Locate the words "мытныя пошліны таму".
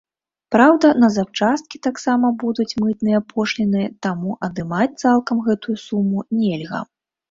2.85-4.29